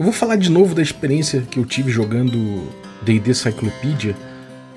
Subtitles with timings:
[0.00, 2.66] Eu vou falar de novo da experiência que eu tive jogando
[3.02, 4.16] D&D Cyclopedia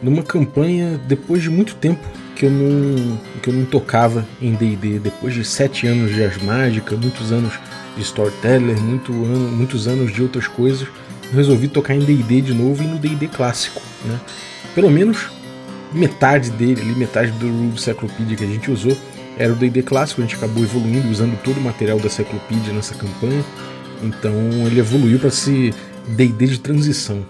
[0.02, 5.00] numa campanha depois de muito tempo que eu não, que eu não tocava em D&D,
[5.00, 7.54] depois de sete anos de Asmágica, muitos anos
[7.96, 10.90] de Storyteller, muito ano, muitos anos de outras coisas,
[11.32, 14.20] resolvi tocar em D&D de novo e no D&D clássico, né?
[14.76, 15.30] Pelo menos
[15.94, 18.92] metade dele, metade do Cyclopedia que a gente usou
[19.38, 22.94] era o D&D clássico, a gente acabou evoluindo usando todo o material da Cyclopedia nessa
[22.94, 23.42] campanha,
[24.04, 24.34] então
[24.66, 25.74] ele evoluiu para ser
[26.08, 27.26] D&D de transição.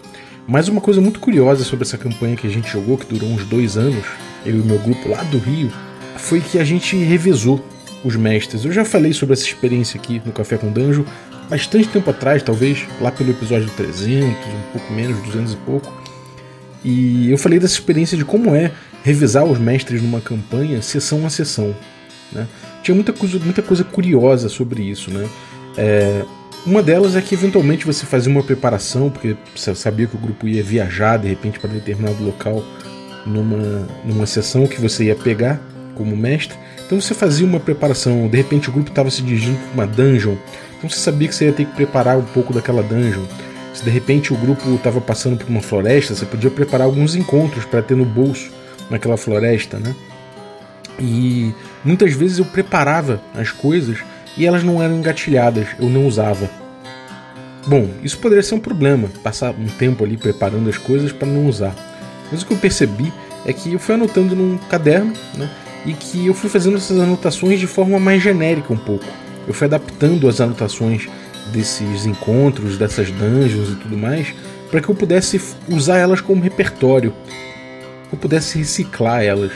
[0.48, 3.46] Mas uma coisa muito curiosa sobre essa campanha que a gente jogou, que durou uns
[3.46, 4.04] dois anos,
[4.46, 5.72] eu e meu grupo lá do Rio,
[6.18, 7.64] foi que a gente revezou
[8.04, 8.66] os mestres.
[8.66, 11.06] Eu já falei sobre essa experiência aqui no Café com Danjo
[11.50, 16.04] bastante tempo atrás, talvez lá pelo episódio 300, um pouco menos, 200 e pouco.
[16.84, 18.72] E eu falei dessa experiência de como é
[19.04, 21.74] revisar os mestres numa campanha, sessão a sessão.
[22.32, 22.48] Né?
[22.82, 25.10] Tinha muita coisa, muita coisa curiosa sobre isso.
[25.12, 25.30] Né?
[25.78, 26.26] É,
[26.66, 30.48] uma delas é que eventualmente você fazia uma preparação, porque você sabia que o grupo
[30.48, 32.64] ia viajar de repente para determinado local
[33.26, 35.60] numa, numa sessão que você ia pegar
[35.96, 36.58] como mestre.
[36.86, 40.36] Então você fazia uma preparação, de repente o grupo estava se dirigindo para uma dungeon,
[40.78, 43.24] então você sabia que você ia ter que preparar um pouco daquela dungeon.
[43.74, 47.66] Se de repente o grupo estava passando por uma floresta, você podia preparar alguns encontros
[47.66, 48.52] para ter no bolso
[48.90, 49.96] naquela floresta, né?
[51.00, 51.52] E
[51.84, 53.98] muitas vezes eu preparava as coisas
[54.38, 56.63] e elas não eram engatilhadas, eu não usava.
[57.66, 61.48] Bom, isso poderia ser um problema, passar um tempo ali preparando as coisas para não
[61.48, 61.74] usar.
[62.32, 63.14] Mas o que eu percebi
[63.46, 65.50] é que eu fui anotando num caderno, né,
[65.86, 69.06] e que eu fui fazendo essas anotações de forma mais genérica um pouco.
[69.48, 71.08] Eu fui adaptando as anotações
[71.52, 74.34] desses encontros, dessas dungeons e tudo mais,
[74.70, 77.14] para que eu pudesse usar elas como repertório,
[78.12, 79.52] eu pudesse reciclar elas.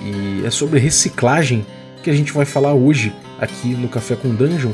[0.00, 1.66] E é sobre reciclagem
[2.02, 4.72] que a gente vai falar hoje aqui no Café com Dungeon,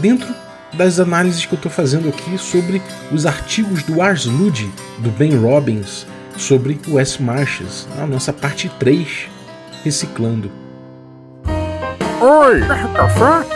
[0.00, 0.34] dentro
[0.72, 2.80] das análises que eu estou fazendo aqui sobre
[3.12, 8.70] os artigos do Ars Lud, do Ben Robbins, sobre o West Marches, a nossa parte
[8.78, 9.28] 3,
[9.84, 10.50] Reciclando.
[12.20, 12.60] Oi!
[12.94, 13.48] Café?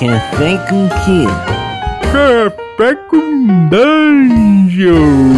[0.00, 1.26] Café com quê?
[2.12, 5.32] Café com Dungeon!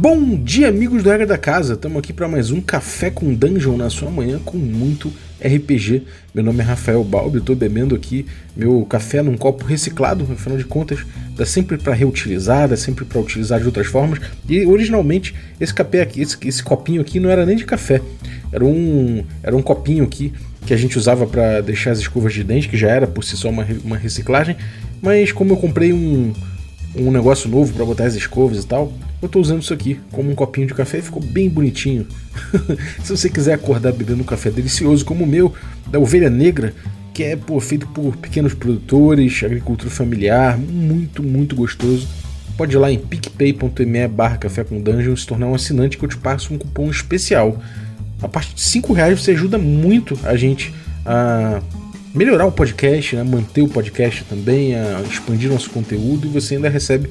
[0.00, 1.74] Bom dia, amigos do Regra da Casa!
[1.74, 6.02] Estamos aqui para mais um Café com Dungeon na sua manhã com muito RPG.
[6.34, 8.26] Meu nome é Rafael Balbi, estou bebendo aqui
[8.56, 10.98] meu café num copo reciclado, afinal de contas,
[11.36, 14.20] dá sempre para reutilizar, dá sempre para utilizar de outras formas.
[14.48, 18.00] E originalmente esse café aqui, esse, esse, copinho aqui não era nem de café,
[18.52, 20.32] era um, era um copinho aqui
[20.66, 23.36] que a gente usava para deixar as escovas de dente, que já era por si
[23.36, 24.56] só uma, uma reciclagem,
[25.00, 26.32] mas como eu comprei um,
[26.94, 30.30] um negócio novo para botar as escovas e tal, eu estou usando isso aqui como
[30.30, 32.06] um copinho de café e ficou bem bonitinho.
[33.02, 35.52] Se você quiser acordar bebendo um café delicioso como o meu,
[35.88, 36.74] da Ovelha Negra,
[37.12, 42.06] que é pô, feito por pequenos produtores, agricultura familiar, muito, muito gostoso.
[42.56, 46.08] Pode ir lá em picpay.me barra café com dungeon se tornar um assinante que eu
[46.08, 47.60] te passo um cupom especial.
[48.22, 50.72] A partir de 5 reais você ajuda muito a gente
[51.04, 51.60] a
[52.18, 53.22] melhorar o podcast, né?
[53.22, 54.72] manter o podcast também,
[55.08, 57.08] expandir nosso conteúdo e você ainda recebe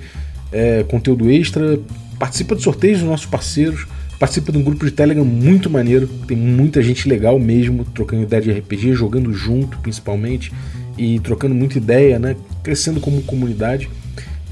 [0.51, 1.79] é, conteúdo extra,
[2.19, 3.87] participa de sorteios dos nossos parceiros,
[4.19, 8.41] participa de um grupo de Telegram muito maneiro, tem muita gente legal mesmo, trocando ideia
[8.41, 10.51] de RPG, jogando junto principalmente,
[10.97, 12.35] e trocando muita ideia, né?
[12.61, 13.87] Crescendo como comunidade.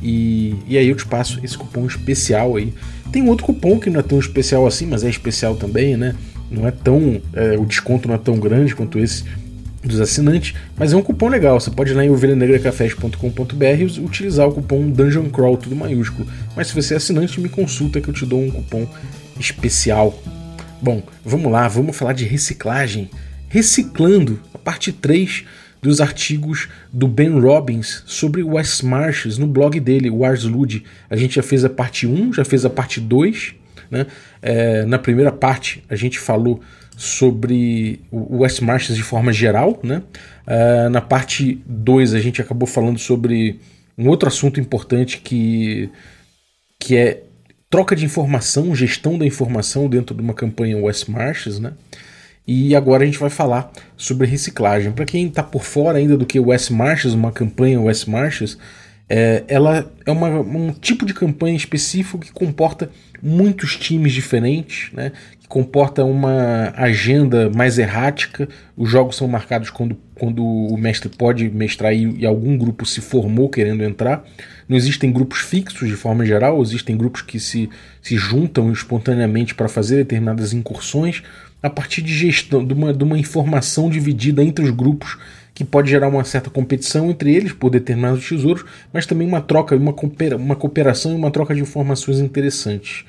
[0.02, 2.72] E, e aí eu te passo esse cupom especial aí.
[3.12, 6.16] Tem outro cupom que não é tão especial assim, mas é especial também, né?
[6.50, 7.20] Não é tão.
[7.34, 9.24] É, o desconto não é tão grande quanto esse
[9.88, 11.60] dos assinantes, mas é um cupom legal.
[11.60, 16.28] Você pode ir lá em ovelhanegracafés.com.br e utilizar o cupom Dungeon Crawl, tudo maiúsculo.
[16.56, 18.88] Mas se você é assinante, me consulta que eu te dou um cupom
[19.40, 20.22] especial.
[20.82, 23.10] Bom, vamos lá, vamos falar de reciclagem.
[23.48, 25.46] Reciclando, a parte 3
[25.82, 30.84] dos artigos do Ben Robbins sobre West Marches no blog dele, o.
[31.10, 33.56] A gente já fez a parte 1, já fez a parte 2.
[33.92, 34.08] Né?
[34.42, 36.60] É, na primeira parte, a gente falou
[36.98, 39.80] sobre o West Marches de forma geral.
[39.84, 40.02] Né?
[40.48, 43.60] Uh, na parte 2 a gente acabou falando sobre
[43.98, 45.90] um outro assunto importante que,
[46.80, 47.24] que é
[47.70, 51.60] troca de informação, gestão da informação dentro de uma campanha West Marches.
[51.60, 51.74] Né?
[52.48, 54.92] E agora a gente vai falar sobre reciclagem.
[54.92, 58.58] Para quem está por fora ainda do que West Marches, uma campanha West Marches,
[59.10, 62.90] é, ela é uma, um tipo de campanha específico que comporta
[63.22, 68.48] muitos times diferentes, né, que comporta uma agenda mais errática.
[68.76, 73.02] Os jogos são marcados quando, quando o mestre pode mestrar e, e algum grupo se
[73.02, 74.24] formou querendo entrar.
[74.68, 77.70] Não existem grupos fixos de forma geral, existem grupos que se,
[78.02, 81.22] se juntam espontaneamente para fazer determinadas incursões
[81.62, 85.18] a partir de gestão, de uma, de uma informação dividida entre os grupos
[85.56, 89.74] que pode gerar uma certa competição entre eles por determinados tesouros, mas também uma troca,
[89.76, 93.06] uma, coopera uma cooperação e uma troca de informações interessantes.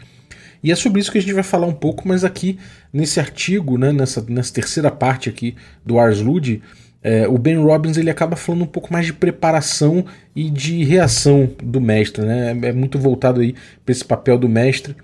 [0.62, 2.56] E é sobre isso que a gente vai falar um pouco, mas aqui
[2.92, 6.62] nesse artigo, né, nessa, nessa terceira parte aqui do Ars Lud,
[7.02, 10.04] é, o Ben Robbins ele acaba falando um pouco mais de preparação
[10.34, 12.50] e de reação do mestre, né?
[12.62, 13.54] É muito voltado aí
[13.84, 14.96] para esse papel do mestre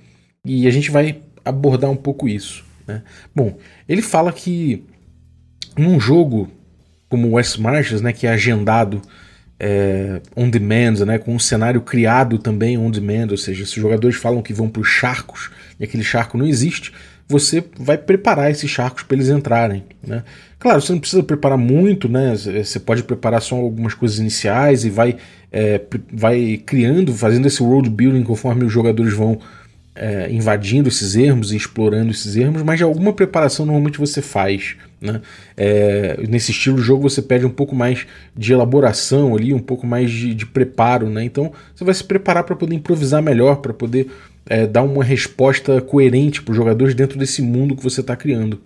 [0.45, 2.65] e a gente vai abordar um pouco isso.
[2.87, 3.03] Né?
[3.35, 3.57] Bom,
[3.89, 4.85] ele fala que
[5.77, 6.49] num jogo
[7.13, 9.03] como o West Marches, né, que é agendado
[9.61, 13.83] é, on demand, né, com um cenário criado também on demand, ou seja, se os
[13.83, 16.91] jogadores falam que vão para os charcos e aquele charco não existe,
[17.29, 19.85] você vai preparar esses charcos para eles entrarem.
[20.03, 20.25] Né?
[20.59, 22.35] Claro, você não precisa preparar muito, né?
[22.35, 25.19] Você pode preparar só algumas coisas iniciais e vai,
[25.53, 29.39] é, vai criando, fazendo esse world building conforme os jogadores vão
[29.95, 34.77] é, invadindo esses ermos e explorando esses ermos, mas de alguma preparação normalmente você faz.
[35.01, 35.21] Né?
[35.57, 38.07] É, nesse estilo de jogo você pede um pouco mais
[38.37, 41.25] de elaboração ali, um pouco mais de, de preparo, né?
[41.25, 44.09] Então você vai se preparar para poder improvisar melhor, para poder
[44.47, 48.61] é, dar uma resposta coerente para os jogadores dentro desse mundo que você está criando.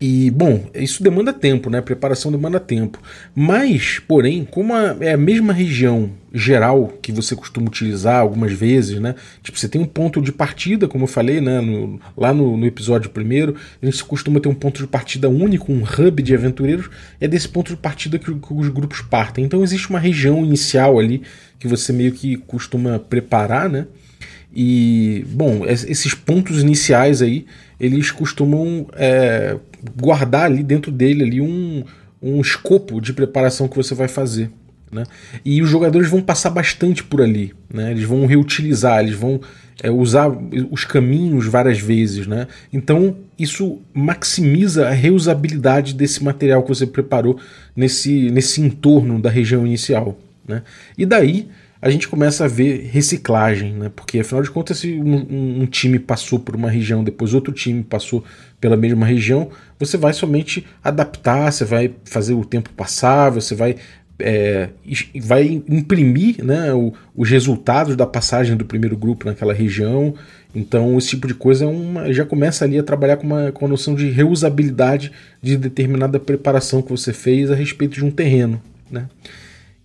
[0.00, 1.80] E, bom, isso demanda tempo, né?
[1.80, 3.00] Preparação demanda tempo.
[3.34, 9.00] Mas, porém, como a, é a mesma região geral que você costuma utilizar algumas vezes,
[9.00, 9.16] né?
[9.42, 11.60] Tipo, você tem um ponto de partida, como eu falei, né?
[11.60, 15.72] No, lá no, no, episódio primeiro, a gente costuma ter um ponto de partida único,
[15.72, 16.88] um hub de aventureiros.
[17.20, 19.44] É desse ponto de partida que, que os grupos partem.
[19.44, 21.22] Então, existe uma região inicial ali
[21.58, 23.88] que você meio que costuma preparar, né?
[24.54, 27.46] E, bom, esses pontos iniciais aí,
[27.78, 29.56] eles costumam é,
[30.00, 31.84] guardar ali dentro dele ali um,
[32.20, 34.50] um escopo de preparação que você vai fazer.
[34.90, 35.04] Né?
[35.44, 37.90] E os jogadores vão passar bastante por ali, né?
[37.90, 39.40] eles vão reutilizar, eles vão
[39.82, 40.30] é, usar
[40.70, 42.26] os caminhos várias vezes.
[42.26, 42.46] Né?
[42.72, 47.38] Então isso maximiza a reusabilidade desse material que você preparou
[47.76, 50.18] nesse, nesse entorno da região inicial.
[50.46, 50.62] Né?
[50.96, 51.48] E daí
[51.80, 53.90] a gente começa a ver reciclagem, né?
[53.94, 57.84] Porque afinal de contas, se um, um, time passou por uma região, depois outro time
[57.84, 58.24] passou
[58.60, 63.76] pela mesma região, você vai somente adaptar, você vai fazer o tempo passar, você vai,
[64.18, 64.70] é,
[65.22, 70.14] vai imprimir né, o, os resultados da passagem do primeiro grupo naquela região.
[70.52, 73.66] Então, esse tipo de coisa é uma, já começa ali a trabalhar com, uma, com
[73.66, 78.60] a noção de reusabilidade de determinada preparação que você fez a respeito de um terreno.
[78.90, 79.06] Né?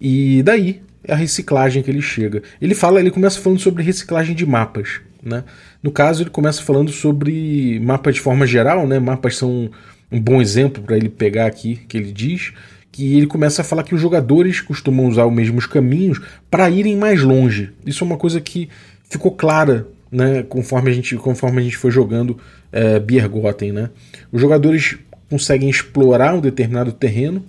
[0.02, 2.42] E daí é a reciclagem que ele chega.
[2.62, 5.44] Ele fala, ele começa falando sobre reciclagem de mapas, né?
[5.82, 9.00] No caso, ele começa falando sobre mapas de forma geral, né?
[9.00, 9.70] Mapas são
[10.12, 12.54] um bom exemplo para ele pegar aqui, que ele diz
[12.94, 16.96] que ele começa a falar que os jogadores costumam usar os mesmos caminhos para irem
[16.96, 17.72] mais longe.
[17.84, 18.70] Isso é uma coisa que
[19.10, 20.44] ficou clara, né?
[20.44, 22.38] Conforme a gente, conforme a gente foi jogando
[22.72, 23.90] é, Biergoten, né?
[24.32, 24.96] Os jogadores
[25.28, 27.44] conseguem explorar um determinado terreno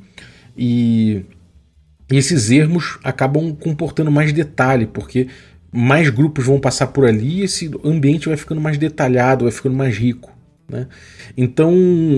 [0.56, 1.22] e
[2.10, 5.28] e esses ermos acabam comportando mais detalhe, porque
[5.72, 9.74] mais grupos vão passar por ali e esse ambiente vai ficando mais detalhado, vai ficando
[9.74, 10.32] mais rico.
[10.68, 10.86] Né?
[11.36, 11.74] Então,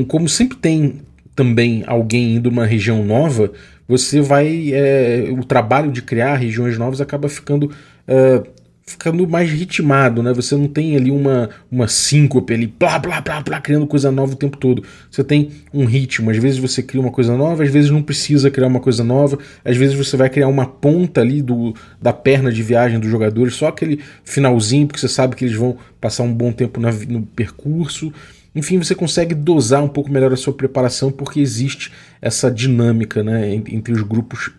[0.08, 1.00] como sempre tem
[1.34, 3.52] também alguém indo numa região nova,
[3.88, 4.72] você vai.
[4.72, 7.70] É, o trabalho de criar regiões novas acaba ficando
[8.06, 8.42] é,
[8.88, 10.32] ficando mais ritmado, né?
[10.32, 14.34] Você não tem ali uma, uma síncope ali, blá, blá, blá, blá, criando coisa nova
[14.34, 14.84] o tempo todo.
[15.10, 16.30] Você tem um ritmo.
[16.30, 19.38] Às vezes você cria uma coisa nova, às vezes não precisa criar uma coisa nova,
[19.64, 23.54] às vezes você vai criar uma ponta ali do, da perna de viagem dos jogadores,
[23.54, 27.22] só aquele finalzinho, porque você sabe que eles vão passar um bom tempo na, no
[27.22, 28.12] percurso.
[28.54, 33.52] Enfim, você consegue dosar um pouco melhor a sua preparação, porque existe essa dinâmica né,
[33.52, 34.52] entre os grupos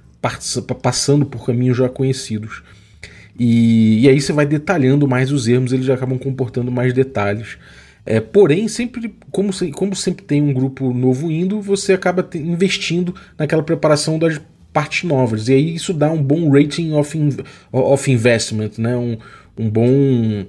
[0.81, 2.61] passando por caminhos já conhecidos.
[3.39, 7.57] E, e aí você vai detalhando mais os erros, eles acabam comportando mais detalhes.
[8.05, 13.13] É, porém, sempre como, como sempre tem um grupo novo indo, você acaba te, investindo
[13.37, 14.39] naquela preparação das
[14.71, 15.49] partes novas.
[15.49, 17.29] E aí isso dá um bom rating of, in,
[17.71, 18.95] of investment, né?
[18.95, 19.17] um,
[19.57, 20.45] um bom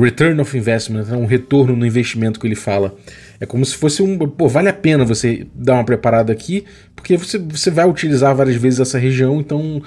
[0.00, 1.16] return of investment, né?
[1.16, 2.94] um retorno no investimento que ele fala.
[3.40, 4.16] É como se fosse um.
[4.16, 8.54] Pô, vale a pena você dar uma preparada aqui, porque você, você vai utilizar várias
[8.54, 9.82] vezes essa região, então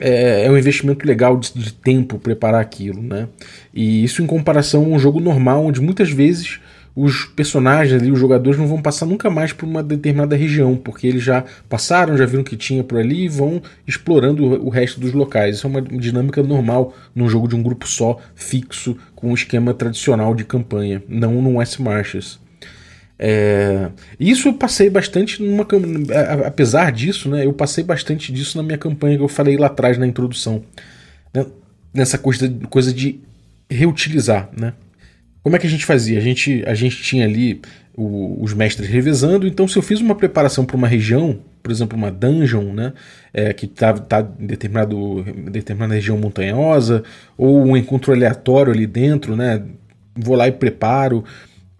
[0.00, 3.28] é, é, um investimento legal de, de, tempo preparar aquilo, né?
[3.72, 6.60] E isso em comparação a um jogo normal, onde muitas vezes
[6.96, 11.06] os personagens ali, os jogadores não vão passar nunca mais por uma determinada região, porque
[11.06, 15.00] eles já passaram, já viram o que tinha por ali e vão explorando o, resto
[15.00, 15.56] dos locais.
[15.56, 19.74] Isso é uma dinâmica normal num jogo de um grupo só, fixo, com um esquema
[19.74, 22.38] tradicional de campanha, não no S Marches.
[23.18, 25.66] É, isso eu passei bastante numa
[26.46, 27.46] apesar disso, né?
[27.46, 30.64] Eu passei bastante disso na minha campanha que eu falei lá atrás na introdução,
[31.32, 31.46] né,
[31.92, 33.20] nessa coisa, coisa de
[33.70, 34.74] reutilizar, né?
[35.42, 36.18] Como é que a gente fazia?
[36.18, 37.60] A gente, a gente tinha ali
[37.96, 41.96] o, os mestres revezando, então se eu fiz uma preparação para uma região, por exemplo,
[41.96, 42.92] uma dungeon, né?
[43.32, 47.04] É, que está tá em determinado, determinada região montanhosa,
[47.38, 49.62] ou um encontro aleatório ali dentro, né?
[50.16, 51.24] Vou lá e preparo.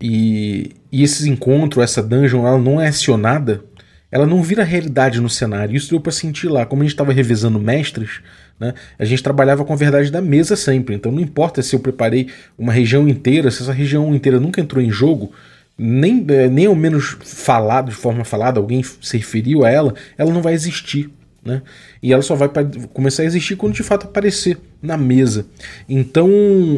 [0.01, 3.65] E, e esse encontro, essa dungeon, ela não é acionada,
[4.13, 5.75] ela não vira realidade no cenário.
[5.75, 6.65] Isso deu para sentir lá.
[6.65, 8.21] Como a gente estava revisando mestres,
[8.61, 10.95] né, a gente trabalhava com a verdade da mesa sempre.
[10.95, 14.81] Então não importa se eu preparei uma região inteira, se essa região inteira nunca entrou
[14.81, 15.33] em jogo,
[15.77, 20.33] nem, é, nem ao menos falado, de forma falada, alguém se referiu a ela, ela
[20.33, 21.11] não vai existir.
[21.45, 21.61] Né?
[22.01, 22.49] E ela só vai
[22.93, 25.45] começar a existir quando de fato aparecer na mesa.
[25.89, 26.31] Então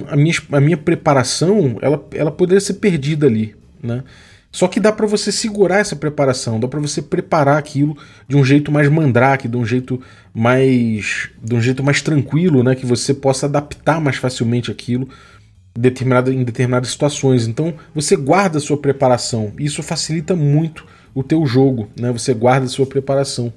[0.09, 3.55] a minha, a minha preparação ela, ela poderia ser perdida ali.
[3.87, 4.03] Né?
[4.51, 8.45] Só que dá para você segurar essa preparação, dá para você preparar aquilo de um
[8.45, 10.01] jeito mais mandrake, de um jeito
[10.35, 15.09] mais de um jeito mais tranquilo, né, que você possa adaptar mais facilmente aquilo
[15.77, 17.47] determinada, em determinadas situações.
[17.47, 19.53] Então você guarda a sua preparação.
[19.59, 22.13] Isso facilita muito o teu jogo, né?
[22.13, 23.53] Você guarda a sua preparação.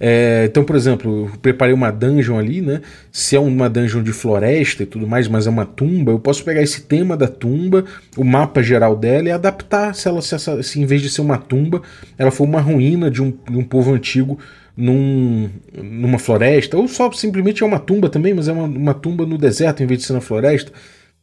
[0.00, 2.80] É, então, por exemplo, eu preparei uma dungeon ali, né?
[3.10, 6.44] Se é uma dungeon de floresta e tudo mais, mas é uma tumba, eu posso
[6.44, 7.84] pegar esse tema da tumba,
[8.16, 11.20] o mapa geral dela e adaptar se ela, se, essa, se em vez de ser
[11.20, 11.82] uma tumba,
[12.16, 14.38] ela for uma ruína de um, de um povo antigo
[14.76, 19.26] num, numa floresta, ou só simplesmente é uma tumba também, mas é uma, uma tumba
[19.26, 20.70] no deserto em vez de ser na floresta.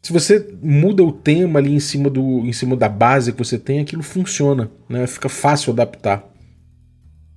[0.02, 3.58] Se você muda o tema ali em cima, do, em cima da base que você
[3.58, 5.08] tem, aquilo funciona, né?
[5.08, 6.35] Fica fácil adaptar.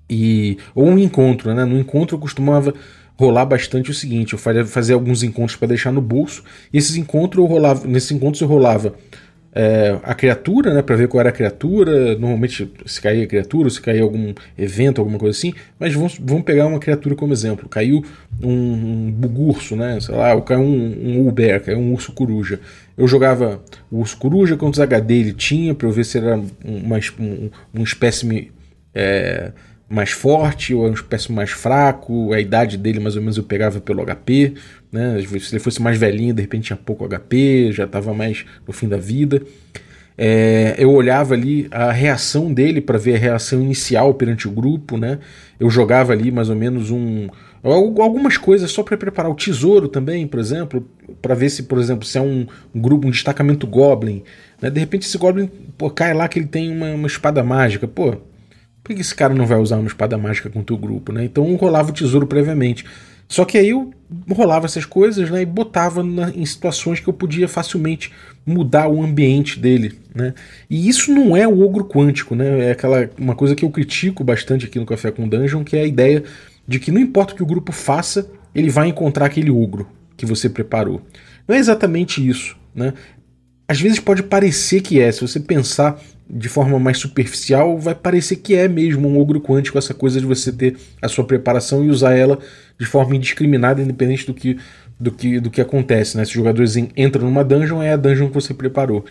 [0.09, 1.65] E, ou um encontro, né?
[1.65, 2.75] No encontro eu costumava
[3.19, 7.43] rolar bastante o seguinte: eu fazia, alguns encontros para deixar no bolso, e esses encontros
[7.43, 8.95] eu rolava, nesses encontros eu rolava
[9.53, 12.17] é, a criatura, né, para ver qual era a criatura.
[12.17, 15.53] Normalmente se caía a criatura, se caía algum evento, alguma coisa assim.
[15.79, 17.69] Mas vamos, vamos pegar uma criatura como exemplo.
[17.69, 18.05] Caiu
[18.43, 19.99] um, um bugurso, né?
[20.01, 22.61] Sei lá, caiu um, um Uber, caiu um urso coruja.
[22.97, 23.61] Eu jogava
[23.91, 27.83] o urso coruja, quantos HD ele tinha, para eu ver se era uma, um, um
[27.83, 28.53] espécime.
[28.95, 29.53] É,
[29.89, 33.45] mais forte ou é um espécie mais fraco, a idade dele mais ou menos eu
[33.45, 34.55] pegava pelo HP,
[34.93, 35.19] né?
[35.41, 38.87] Se ele fosse mais velhinho, de repente tinha pouco HP, já estava mais no fim
[38.89, 39.43] da vida.
[40.21, 44.99] É, eu olhava ali a reação dele para ver a reação inicial perante o grupo,
[44.99, 45.21] né?
[45.59, 47.29] Eu jogava ali mais ou menos um
[47.63, 50.89] algumas coisas só para preparar o tesouro também, por exemplo,
[51.21, 54.23] para ver se, por exemplo, se é um, um grupo, um destacamento Goblin,
[54.61, 54.71] né?
[54.71, 58.17] De repente esse Goblin pô, cai lá que ele tem uma, uma espada mágica, pô,
[58.89, 61.25] por que esse cara não vai usar uma espada mágica com o grupo, né?
[61.25, 62.85] Então rolava o tesouro previamente.
[63.29, 63.93] Só que aí eu
[64.31, 68.11] rolava essas coisas né, e botava na, em situações que eu podia facilmente
[68.47, 69.99] mudar o ambiente dele.
[70.15, 70.33] Né?
[70.71, 72.69] E isso não é o ogro quântico, né?
[72.69, 75.83] É aquela uma coisa que eu critico bastante aqui no Café com Dungeon, que é
[75.83, 76.25] a ideia
[76.67, 80.25] de que não importa o que o grupo faça, ele vai encontrar aquele ogro que
[80.25, 81.03] você preparou.
[81.47, 82.57] Não é exatamente isso.
[82.75, 82.95] Né?
[83.69, 88.37] Às vezes pode parecer que é, se você pensar de forma mais superficial, vai parecer
[88.37, 91.89] que é mesmo um ogro quântico essa coisa de você ter a sua preparação e
[91.89, 92.39] usar ela
[92.79, 94.59] de forma indiscriminada, independente do que,
[95.01, 96.17] do que, do que acontece.
[96.17, 96.25] Né?
[96.25, 99.05] Se os jogadores entram numa dungeon, é a dungeon que você preparou.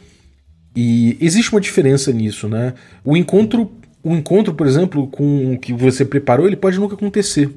[0.76, 2.76] E existe uma diferença nisso, né?
[3.04, 3.72] O encontro,
[4.04, 7.50] o encontro, por exemplo, com o que você preparou, ele pode nunca acontecer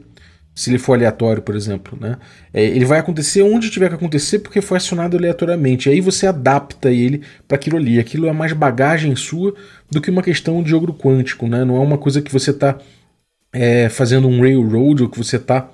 [0.61, 1.97] se ele for aleatório, por exemplo.
[1.99, 2.19] Né?
[2.53, 5.89] É, ele vai acontecer onde tiver que acontecer porque foi acionado aleatoriamente.
[5.89, 7.99] Aí você adapta ele para aquilo ali.
[7.99, 9.55] Aquilo é mais bagagem sua
[9.91, 11.49] do que uma questão de jogo quântico.
[11.49, 11.65] Né?
[11.65, 12.77] Não é uma coisa que você está
[13.51, 15.67] é, fazendo um railroad ou que você está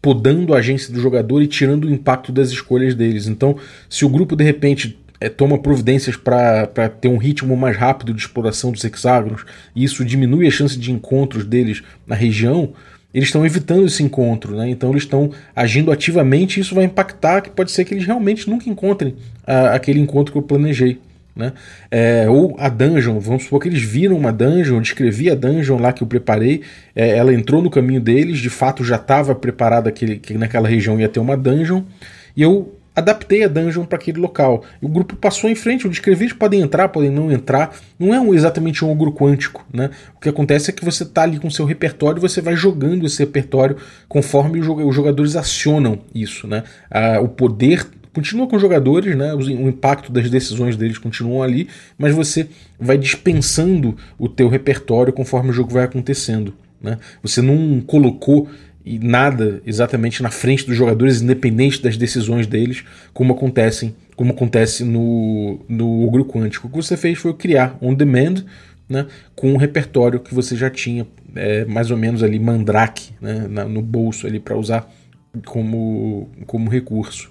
[0.00, 3.26] podando a agência do jogador e tirando o impacto das escolhas deles.
[3.26, 3.58] Então,
[3.90, 8.22] se o grupo de repente é, toma providências para ter um ritmo mais rápido de
[8.22, 9.44] exploração dos hexágonos
[9.76, 12.72] e isso diminui a chance de encontros deles na região,
[13.12, 14.68] eles estão evitando esse encontro, né?
[14.70, 18.48] então eles estão agindo ativamente e isso vai impactar que pode ser que eles realmente
[18.48, 20.98] nunca encontrem a, aquele encontro que eu planejei.
[21.34, 21.52] Né?
[21.90, 25.92] É, ou a dungeon, vamos supor que eles viram uma dungeon, descrevi a dungeon lá
[25.92, 26.62] que eu preparei,
[26.94, 30.98] é, ela entrou no caminho deles, de fato já estava preparada que, que naquela região
[30.98, 31.82] ia ter uma dungeon,
[32.36, 34.64] e eu adaptei a dungeon para aquele local.
[34.80, 37.76] O grupo passou em frente, eu descrevi, eles podem entrar, podem não entrar.
[37.98, 39.90] Não é um, exatamente um ogro quântico, né?
[40.16, 43.06] O que acontece é que você está ali com seu repertório e você vai jogando
[43.06, 43.76] esse repertório
[44.08, 46.62] conforme os jogadores acionam isso, né?
[46.90, 49.34] Ah, o poder continua com os jogadores, né?
[49.34, 55.50] O, impacto das decisões deles continuam ali, mas você vai dispensando o teu repertório conforme
[55.50, 56.54] o jogo vai acontecendo.
[56.82, 56.98] Né?
[57.22, 58.48] Você não colocou
[58.84, 64.84] e nada exatamente na frente dos jogadores, independente das decisões deles, como acontecem, como acontece
[64.84, 66.66] no, no Ogro Quântico.
[66.66, 68.44] O que você fez foi criar on demand,
[68.88, 69.06] né,
[69.36, 71.06] com um repertório que você já tinha
[71.36, 74.90] é, mais ou menos ali mandrake né, na, no bolso ali para usar
[75.44, 77.30] como, como recurso.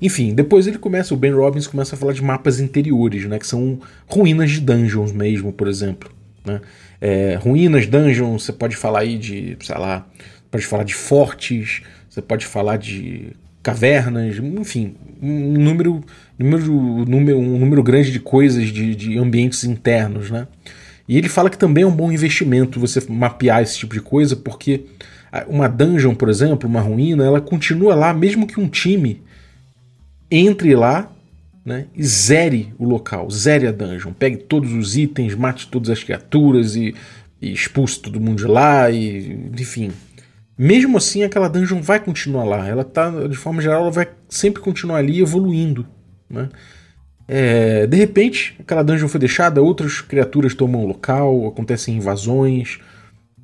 [0.00, 3.46] Enfim, depois ele começa, o Ben Robbins começa a falar de mapas interiores, né, que
[3.46, 6.10] são ruínas de dungeons mesmo, por exemplo.
[6.44, 6.60] Né?
[7.00, 10.06] É, ruínas, dungeons, você pode falar aí de, sei lá,
[10.50, 16.02] pode falar de fortes, você pode falar de cavernas, enfim, um número,
[16.38, 16.72] número,
[17.06, 20.46] número, um número grande de coisas, de, de ambientes internos, né?
[21.08, 24.36] E ele fala que também é um bom investimento você mapear esse tipo de coisa,
[24.36, 24.84] porque
[25.48, 29.22] uma dungeon, por exemplo, uma ruína, ela continua lá, mesmo que um time
[30.30, 31.10] entre lá
[31.64, 36.02] né, e zere o local, zere a dungeon, pegue todos os itens, mate todas as
[36.02, 36.94] criaturas e,
[37.40, 39.90] e expulse todo mundo de lá, e enfim.
[40.58, 42.66] Mesmo assim, aquela dungeon vai continuar lá.
[42.66, 45.86] Ela tá, de forma geral, ela vai sempre continuar ali evoluindo.
[46.28, 46.48] Né?
[47.28, 52.80] É, de repente, aquela dungeon foi deixada, outras criaturas tomam o local, acontecem invasões,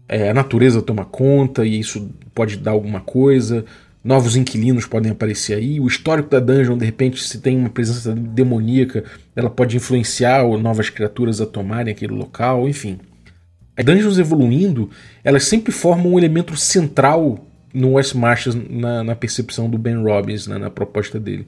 [0.08, 3.64] é, a natureza toma conta e isso pode dar alguma coisa,
[4.02, 8.14] novos inquilinos podem aparecer aí, o histórico da dungeon, de repente, se tem uma presença
[8.14, 9.04] demoníaca,
[9.36, 12.98] ela pode influenciar novas criaturas a tomarem aquele local, enfim.
[13.76, 14.90] As dungeons evoluindo,
[15.22, 20.46] elas sempre formam um elemento central no West Marches na, na percepção do Ben Robbins,
[20.46, 21.46] né, na proposta dele.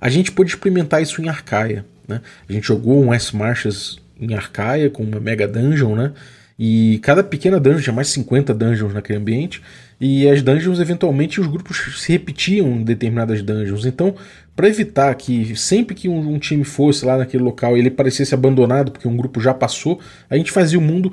[0.00, 1.84] A gente pôde experimentar isso em Arcaia.
[2.06, 2.20] Né?
[2.48, 6.12] A gente jogou um S-Marches em Arcaia com uma mega dungeon, né?
[6.58, 9.62] E cada pequena dungeon tinha mais 50 dungeons naquele ambiente.
[10.00, 13.84] E as dungeons, eventualmente, os grupos se repetiam em determinadas dungeons.
[13.84, 14.14] Então,
[14.56, 18.90] para evitar que sempre que um, um, time fosse lá naquele local ele parecesse abandonado
[18.90, 21.12] porque um grupo já passou, a gente fazia o mundo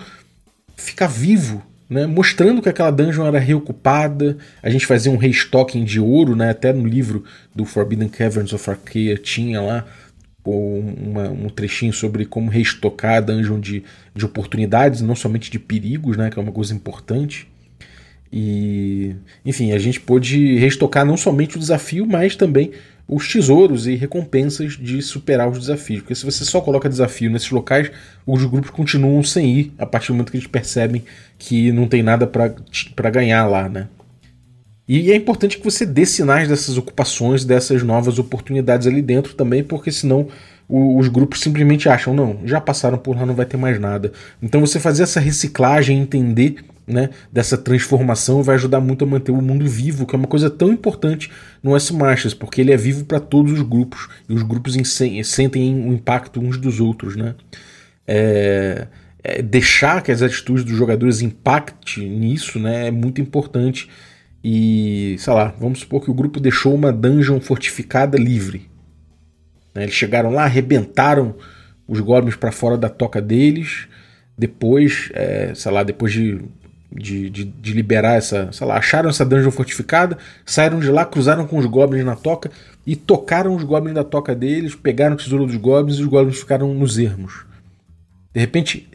[0.77, 4.37] ficar vivo né, mostrando que aquela dungeon era reocupada.
[4.63, 7.23] A gente fazia um restocking de ouro, né, até no livro
[7.53, 9.85] do Forbidden Caverns of Arcaea tinha lá
[10.45, 13.83] uma, um trechinho sobre como restocar a dungeon de,
[14.13, 17.47] de oportunidades, não somente de perigos, né, que é uma coisa importante.
[18.31, 22.71] E, enfim, a gente pôde restocar não somente o desafio, mas também
[23.07, 26.01] os tesouros e recompensas de superar os desafios.
[26.01, 27.91] Porque se você só coloca desafio nesses locais,
[28.25, 31.03] os grupos continuam sem ir a partir do momento que eles percebem
[31.37, 33.87] que não tem nada para ganhar lá, né?
[34.87, 39.63] E é importante que você dê sinais dessas ocupações, dessas novas oportunidades ali dentro também,
[39.63, 40.27] porque senão
[40.67, 44.11] os grupos simplesmente acham, não, já passaram por lá, não vai ter mais nada.
[44.41, 49.41] Então você fazer essa reciclagem, entender né, dessa transformação vai ajudar muito a manter o
[49.41, 53.19] mundo vivo, que é uma coisa tão importante no S-Marches, porque ele é vivo para
[53.19, 54.75] todos os grupos, e os grupos
[55.23, 57.15] sentem o impacto uns dos outros.
[57.15, 57.35] Né?
[58.05, 58.87] É,
[59.23, 63.89] é, deixar que as atitudes dos jogadores impactem nisso né, é muito importante.
[64.43, 68.69] E, sei lá, vamos supor que o grupo deixou uma dungeon fortificada livre.
[69.73, 69.83] Né?
[69.83, 71.35] Eles chegaram lá, arrebentaram
[71.87, 73.87] os goblins para fora da toca deles.
[74.37, 76.41] Depois, é, sei lá, depois de
[76.95, 81.47] de, de, de, liberar essa, sei lá, acharam essa dungeon fortificada, saíram de lá, cruzaram
[81.47, 82.51] com os goblins na toca
[82.85, 86.39] e tocaram os goblins da toca deles, pegaram o tesouro dos goblins e os goblins
[86.39, 87.45] ficaram nos ermos.
[88.33, 88.89] De repente,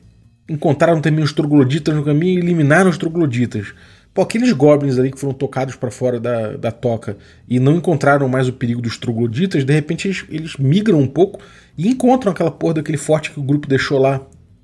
[0.49, 3.75] encontraram também os trogloditas no caminho e eliminaram os trogloditas.
[4.15, 7.17] Pô, aqueles goblins ali que foram tocados para fora da, da toca
[7.49, 11.41] e não encontraram mais o perigo dos trogloditas, de repente eles, eles migram um pouco
[11.77, 14.21] e encontram aquela porra daquele forte que o grupo deixou lá,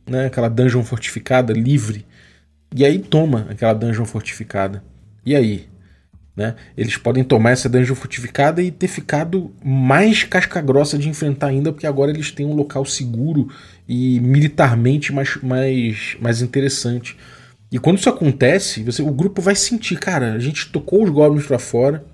[0.08, 0.26] né?
[0.26, 2.04] aquela dungeon fortificada, livre.
[2.74, 4.82] E aí toma aquela dungeon fortificada.
[5.24, 5.68] E aí?
[6.36, 6.56] Né?
[6.76, 11.72] Eles podem tomar essa dungeon fortificada e ter ficado mais casca grossa de enfrentar ainda,
[11.72, 13.48] porque agora eles têm um local seguro
[13.88, 17.16] e militarmente mais, mais, mais interessante.
[17.70, 21.46] E quando isso acontece, você, o grupo vai sentir, cara, a gente tocou os goblins
[21.46, 22.04] para fora,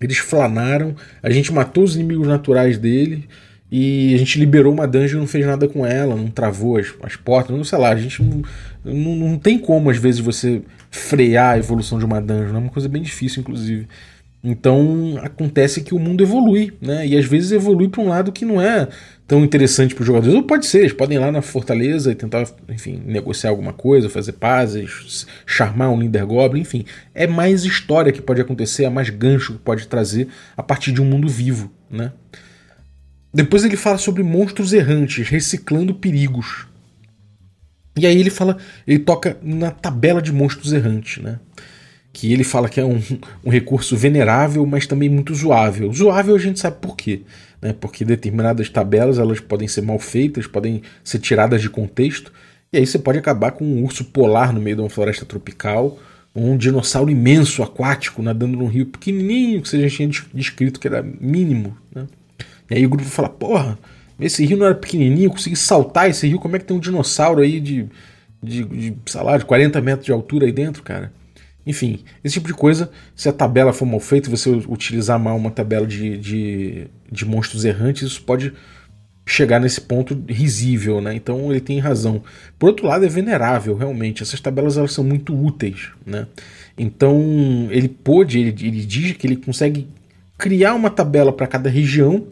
[0.00, 3.28] eles flanaram, a gente matou os inimigos naturais dele,
[3.76, 6.94] e a gente liberou uma dungeon e não fez nada com ela, não travou as,
[7.02, 8.40] as portas, não sei lá, a gente não,
[8.84, 12.70] não, não tem como às vezes você frear a evolução de uma dungeon, é uma
[12.70, 13.88] coisa bem difícil, inclusive.
[14.44, 17.04] Então acontece que o mundo evolui, né?
[17.04, 18.86] E às vezes evolui para um lado que não é
[19.26, 20.36] tão interessante para os jogadores.
[20.36, 24.08] Ou pode ser, eles podem ir lá na fortaleza e tentar, enfim, negociar alguma coisa,
[24.08, 26.84] fazer pazes, charmar um Linder Goblin, enfim.
[27.12, 31.02] É mais história que pode acontecer, é mais gancho que pode trazer a partir de
[31.02, 32.12] um mundo vivo, né?
[33.34, 36.68] Depois ele fala sobre monstros errantes, reciclando perigos.
[37.96, 41.40] E aí ele fala, ele toca na tabela de monstros errantes, né?
[42.12, 43.02] Que ele fala que é um,
[43.44, 45.92] um recurso venerável, mas também muito zoável.
[45.92, 47.22] Zoável a gente sabe por quê,
[47.60, 47.72] né?
[47.72, 52.32] Porque determinadas tabelas elas podem ser mal feitas, podem ser tiradas de contexto,
[52.72, 55.98] e aí você pode acabar com um urso polar no meio de uma floresta tropical,
[56.32, 60.86] ou um dinossauro imenso aquático nadando num rio pequenininho que você já tinha descrito que
[60.86, 62.06] era mínimo, né?
[62.70, 63.78] E aí o grupo fala, porra,
[64.18, 66.80] esse rio não era pequenininho, eu consegui saltar esse rio, como é que tem um
[66.80, 67.86] dinossauro aí de,
[68.42, 71.12] de, de sei lá, de 40 metros de altura aí dentro, cara?
[71.66, 75.50] Enfim, esse tipo de coisa, se a tabela for mal feita, você utilizar mal uma
[75.50, 78.52] tabela de, de, de monstros errantes, isso pode
[79.26, 81.14] chegar nesse ponto risível, né?
[81.14, 82.22] Então ele tem razão.
[82.58, 84.22] Por outro lado, é venerável, realmente.
[84.22, 86.26] Essas tabelas elas são muito úteis, né?
[86.76, 89.88] Então ele pôde, ele, ele diz que ele consegue
[90.36, 92.26] criar uma tabela para cada região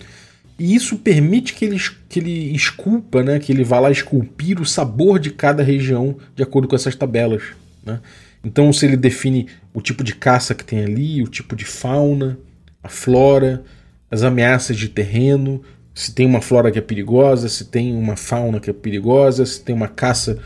[0.58, 3.38] e isso permite que ele, que ele esculpa, né?
[3.38, 7.42] Que ele vá lá esculpir o sabor de cada região de acordo com essas tabelas,
[7.84, 8.00] né?
[8.44, 12.38] Então se ele define o tipo de caça que tem ali, o tipo de fauna,
[12.82, 13.62] a flora,
[14.10, 15.62] as ameaças de terreno,
[15.94, 19.60] se tem uma flora que é perigosa, se tem uma fauna que é perigosa, se
[19.60, 20.38] tem uma caça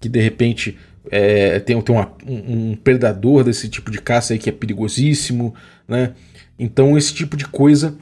[0.00, 0.76] que de repente
[1.10, 5.54] é, tem, tem uma, um, um, predador desse tipo de caça aí que é perigosíssimo,
[5.86, 6.12] né?
[6.58, 7.96] Então esse tipo de coisa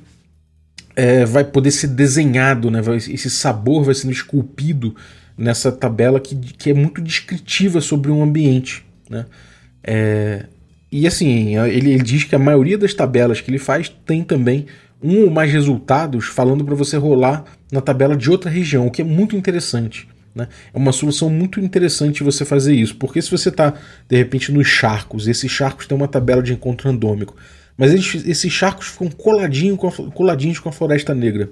[0.97, 2.81] é, vai poder ser desenhado, né?
[2.81, 4.97] Vai, esse sabor vai sendo esculpido
[5.37, 9.27] nessa tabela que, que é muito descritiva sobre um ambiente, né?
[9.85, 10.47] É,
[10.91, 14.67] e assim, ele, ele diz que a maioria das tabelas que ele faz tem também
[15.03, 19.03] um ou mais resultados falando para você rolar na tabela de outra região, o que
[19.03, 20.09] é muito interessante.
[20.35, 20.49] Né?
[20.73, 23.75] É uma solução muito interessante você fazer isso, porque se você está
[24.09, 27.37] de repente nos charcos, esses charcos têm uma tabela de encontro randômico,
[27.77, 31.51] mas eles, esses charcos ficam coladinho com a, coladinhos com a Floresta Negra.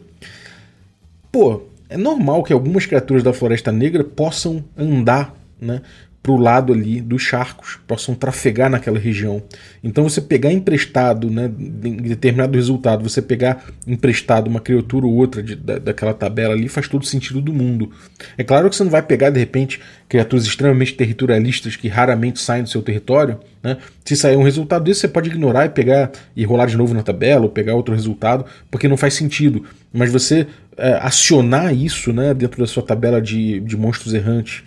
[1.31, 5.83] Pô, é normal que algumas criaturas da Floresta Negra possam andar né,
[6.25, 9.43] para o lado ali dos charcos, possam trafegar naquela região.
[9.83, 11.51] Então você pegar emprestado, né,
[11.85, 16.67] em determinado resultado, você pegar emprestado uma criatura ou outra de, da, daquela tabela ali
[16.67, 17.91] faz todo sentido do mundo.
[18.39, 22.63] É claro que você não vai pegar de repente criaturas extremamente territorialistas que raramente saem
[22.63, 23.39] do seu território.
[23.63, 23.77] Né?
[24.03, 27.03] Se sair um resultado desse, você pode ignorar e pegar e rolar de novo na
[27.03, 29.63] tabela ou pegar outro resultado, porque não faz sentido.
[29.93, 30.47] Mas você
[30.79, 34.65] é, acionar isso né, dentro da sua tabela de, de monstros errantes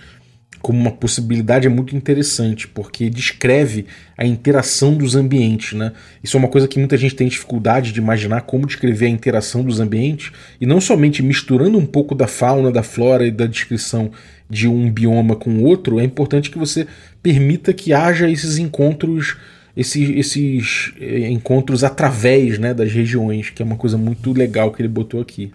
[0.68, 3.86] como uma possibilidade é muito interessante, porque descreve
[4.18, 5.72] a interação dos ambientes.
[5.72, 5.94] Né?
[6.22, 9.64] Isso é uma coisa que muita gente tem dificuldade de imaginar como descrever a interação
[9.64, 14.12] dos ambientes, e não somente misturando um pouco da fauna, da flora e da descrição
[14.50, 16.86] de um bioma com outro, é importante que você
[17.24, 19.38] permita que haja esses encontros.
[19.74, 24.82] Esses, esses eh, encontros através né, das regiões, que é uma coisa muito legal que
[24.82, 25.52] ele botou aqui.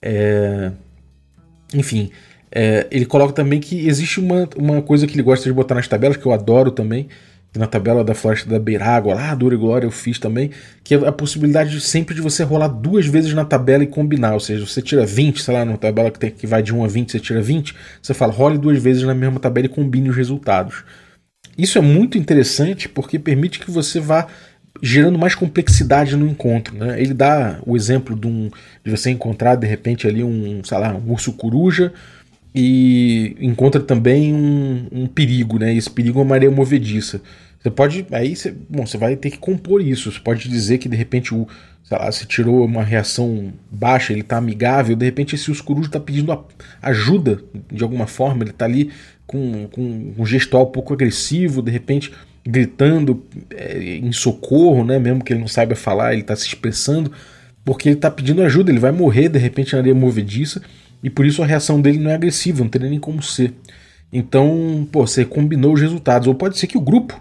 [0.00, 0.70] É...
[1.74, 2.12] Enfim,
[2.54, 5.88] é, ele coloca também que existe uma, uma coisa que ele gosta de botar nas
[5.88, 7.08] tabelas, que eu adoro também,
[7.56, 10.50] na tabela da Floresta da Beirágua, lá, e Glória eu fiz também,
[10.82, 14.34] que é a possibilidade de, sempre de você rolar duas vezes na tabela e combinar,
[14.34, 16.84] ou seja, você tira 20, sei lá, numa tabela que, tem, que vai de 1
[16.84, 20.08] a 20, você tira 20, você fala, role duas vezes na mesma tabela e combine
[20.08, 20.84] os resultados.
[21.56, 24.26] Isso é muito interessante porque permite que você vá
[24.80, 26.74] gerando mais complexidade no encontro.
[26.74, 27.00] Né?
[27.00, 28.50] Ele dá o exemplo de, um,
[28.82, 31.92] de você encontrar de repente ali um, sei lá, um urso coruja,
[32.54, 35.74] e encontra também um, um perigo, né?
[35.74, 37.20] esse perigo é uma areia movediça.
[37.62, 38.06] Você pode.
[38.10, 40.10] Aí você, bom, você vai ter que compor isso.
[40.10, 41.46] Você pode dizer que de repente o.
[41.84, 45.98] Sei lá, você tirou uma reação baixa, ele está amigável, de repente esse escurujo está
[45.98, 46.46] pedindo
[46.80, 48.90] ajuda de alguma forma, ele está ali
[49.26, 52.12] com, com um gestual um pouco agressivo, de repente
[52.46, 54.98] gritando é, em socorro, né?
[54.98, 57.10] Mesmo que ele não saiba falar, ele está se expressando,
[57.64, 60.62] porque ele está pedindo ajuda, ele vai morrer de repente na areia movediça
[61.02, 63.54] e por isso a reação dele não é agressiva, não teria nem como ser.
[64.12, 66.28] Então, pô, você combinou os resultados.
[66.28, 67.20] Ou pode ser que o grupo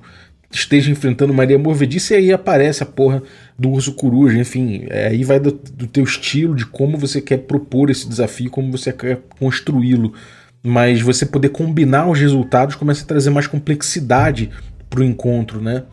[0.51, 3.23] esteja enfrentando Maria Movediça e aí aparece a porra
[3.57, 4.37] do urso coruja.
[4.37, 8.51] Enfim, é, aí vai do, do teu estilo, de como você quer propor esse desafio,
[8.51, 10.13] como você quer construí-lo.
[10.61, 14.51] Mas você poder combinar os resultados começa a trazer mais complexidade
[14.89, 15.83] para o encontro, né?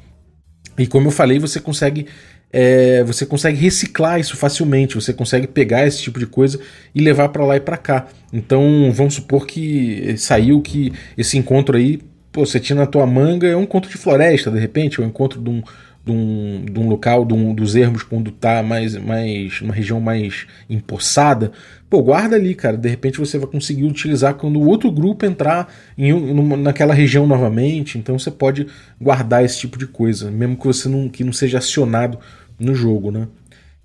[0.77, 2.07] E como eu falei, você consegue
[2.53, 6.59] é, você consegue reciclar isso facilmente, você consegue pegar esse tipo de coisa
[6.95, 8.07] e levar para lá e para cá.
[8.33, 12.01] Então vamos supor que saiu que esse encontro aí,
[12.33, 15.09] pô, você tinha na tua manga é um encontro de floresta, de repente, é um
[15.09, 15.63] encontro de um,
[16.09, 20.01] de um, de um local de um, dos ermos quando tá mais, mais uma região
[20.01, 21.53] mais empoçada.
[21.91, 22.77] Pô, guarda ali, cara.
[22.77, 27.27] De repente você vai conseguir utilizar quando o outro grupo entrar em, numa, naquela região
[27.27, 27.99] novamente.
[27.99, 28.67] Então você pode
[29.01, 32.19] guardar esse tipo de coisa, mesmo que você não, que não seja acionado
[32.59, 33.29] no jogo, né?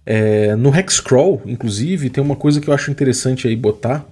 [0.05, 4.05] É, no Hexcrawl, inclusive, tem uma coisa que eu acho interessante aí botar,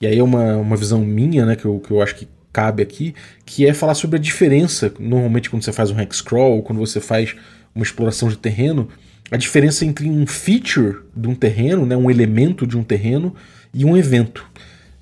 [0.00, 2.82] e aí é uma, uma visão minha, né, que eu, que eu acho que cabe
[2.82, 7.00] aqui, que é falar sobre a diferença, normalmente quando você faz um Hexcrawl, quando você
[7.00, 7.34] faz
[7.74, 8.88] uma exploração de terreno,
[9.30, 13.34] a diferença entre um feature de um terreno, né, um elemento de um terreno,
[13.74, 14.46] e um evento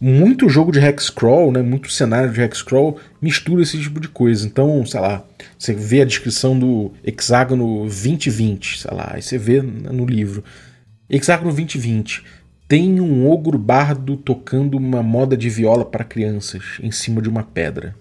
[0.00, 4.46] muito jogo de hexcrawl, né, muito cenário de hexcrawl mistura esse tipo de coisa.
[4.46, 5.24] Então, sei lá,
[5.58, 10.44] você vê a descrição do hexágono 2020, sei lá, aí você vê no livro.
[11.08, 12.24] Hexágono 2020
[12.68, 17.44] tem um ogro bardo tocando uma moda de viola para crianças em cima de uma
[17.44, 17.94] pedra.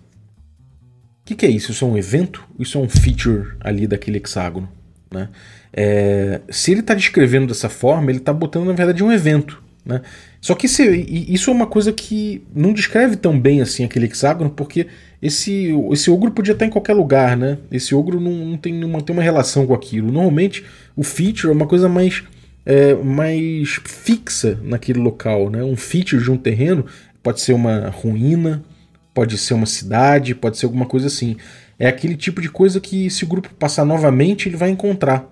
[1.22, 1.72] O que, que, é isso?
[1.72, 2.44] Isso é um evento?
[2.60, 4.70] Isso é um feature ali daquele hexágono?
[5.12, 5.30] Né?
[5.72, 9.62] É, se ele está descrevendo dessa forma, ele está botando na verdade um evento.
[9.84, 10.02] Né?
[10.46, 10.84] Só que esse,
[11.28, 14.86] isso é uma coisa que não descreve tão bem assim aquele hexágono, porque
[15.20, 17.58] esse, esse ogro podia estar em qualquer lugar, né?
[17.72, 20.12] Esse ogro não, não tem, não tem uma relação com aquilo.
[20.12, 20.64] Normalmente
[20.96, 22.24] o feature é uma coisa mais,
[22.64, 25.64] é, mais fixa naquele local, né?
[25.64, 26.86] Um feature de um terreno
[27.24, 28.64] pode ser uma ruína,
[29.16, 31.38] pode ser uma cidade, pode ser alguma coisa assim.
[31.80, 35.28] É aquele tipo de coisa que se o grupo passar novamente ele vai encontrar.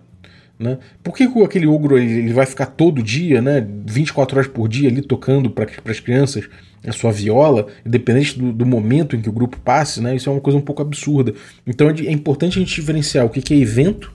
[0.60, 0.78] Né?
[1.02, 5.02] Por que aquele ogro ele, vai ficar todo dia, né, 24 horas por dia ali
[5.02, 6.48] tocando para as crianças
[6.86, 10.02] a sua viola, independente do, do, momento em que o grupo passe?
[10.02, 10.16] Né?
[10.16, 11.34] Isso é uma coisa um pouco absurda.
[11.66, 14.12] Então é, é importante a gente diferenciar o que, que é evento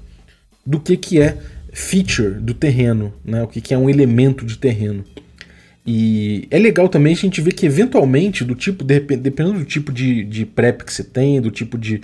[0.64, 1.36] do que, que é
[1.72, 3.42] feature do terreno, né?
[3.42, 5.04] o que, que é um elemento de terreno.
[5.86, 10.22] E é legal também a gente ver que eventualmente, do tipo, dependendo do tipo de,
[10.22, 12.02] de prep que você tem, do tipo de,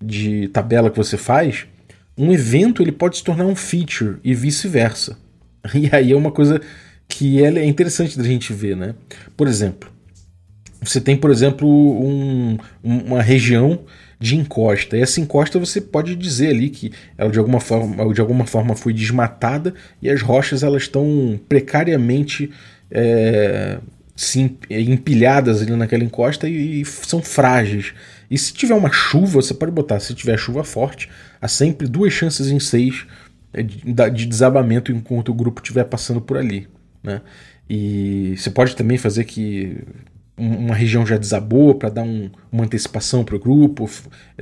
[0.00, 1.66] de tabela que você faz,
[2.16, 5.18] um evento ele pode se tornar um feature e vice-versa.
[5.74, 6.60] E aí é uma coisa
[7.08, 8.94] que é interessante da gente ver, né?
[9.34, 9.90] Por exemplo,
[10.82, 13.80] você tem, por exemplo, um, uma região
[14.18, 14.96] de encosta.
[14.96, 18.74] E essa encosta você pode dizer ali que ela de alguma forma, de alguma forma
[18.74, 22.50] foi desmatada e as rochas elas estão precariamente
[22.90, 23.78] é,
[24.14, 27.92] sim, empilhadas ali naquela encosta e, e, são frágeis.
[28.34, 31.08] E se tiver uma chuva, você pode botar, se tiver chuva forte,
[31.40, 33.06] há sempre duas chances em seis
[33.52, 36.66] é, de desabamento enquanto o grupo estiver passando por ali.
[37.00, 37.20] Né?
[37.70, 39.78] E você pode também fazer que
[40.36, 43.88] uma região já desabou para dar um, uma antecipação para o grupo,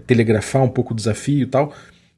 [0.07, 1.74] telegrafar um pouco o desafio e tal.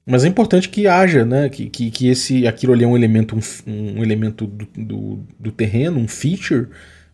[0.07, 1.49] Mas é importante que haja, né?
[1.49, 5.51] Que, que, que esse, aquilo ali é um elemento, um, um elemento do, do, do,
[5.51, 6.69] terreno, um feature,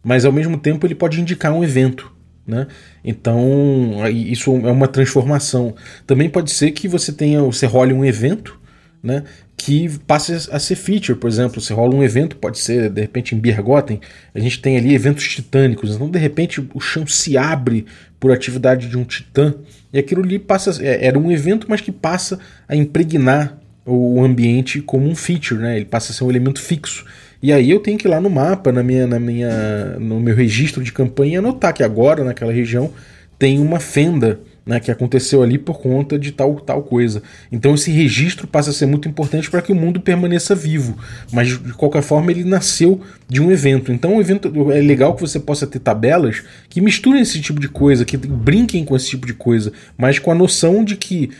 [0.05, 2.19] mas ao mesmo tempo ele pode indicar um evento.
[2.51, 2.67] Né?
[3.05, 5.75] Então, isso é uma transformação.
[6.05, 8.59] Também pode ser que você tenha, você role um evento
[9.03, 9.23] né,
[9.57, 13.35] que passe a ser feature, por exemplo, se rola um evento, pode ser de repente
[13.35, 14.01] em Birgotten,
[14.35, 17.87] a gente tem ali eventos titânicos, então de repente o chão se abre
[18.19, 19.55] por atividade de um titã,
[19.93, 24.83] e aquilo ali passa, é, era um evento, mas que passa a impregnar o ambiente
[24.83, 27.07] como um feature, né, ele passa a ser um elemento fixo.
[27.42, 30.35] E aí eu tenho que ir lá no mapa, na minha, na minha, no meu
[30.35, 32.90] registro de campanha, anotar que agora naquela região
[33.38, 37.22] tem uma fenda né, que aconteceu ali por conta de tal tal coisa.
[37.50, 40.98] Então esse registro passa a ser muito importante para que o mundo permaneça vivo,
[41.33, 43.90] mas de qualquer forma ele nasceu de um evento.
[43.90, 48.05] Então evento é legal que você possa ter tabelas que misturem esse tipo de coisa,
[48.05, 51.31] que brinquem com esse tipo de coisa, mas com a noção de que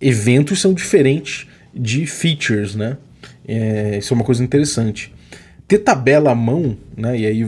[0.00, 2.96] eventos são diferentes de features, né?
[3.46, 5.13] É, isso é uma coisa interessante.
[5.66, 7.18] Ter tabela à mão, né?
[7.18, 7.44] E aí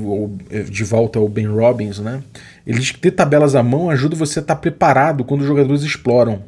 [0.71, 2.23] de volta ao Ben Robbins, né?
[2.67, 5.83] Ele diz que ter tabelas à mão ajuda você a estar preparado quando os jogadores
[5.83, 6.43] exploram.